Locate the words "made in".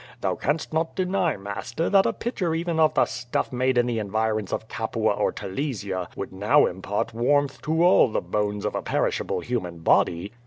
3.53-3.85